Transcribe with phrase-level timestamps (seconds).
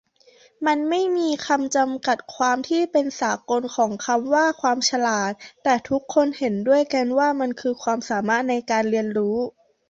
[0.67, 5.31] มันไม่มีคำจัดกัดความที่เป็นสากลของคำว่า ความฉลาด
[5.63, 9.37] แต่ทุกคนเห็นด้วยกันว่ามันคือความสามารถในการเรียนรู้